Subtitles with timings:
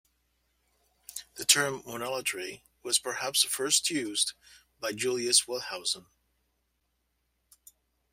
[1.35, 4.33] The term "monolatry" was perhaps first used
[4.79, 6.07] by Julius Wellhausen.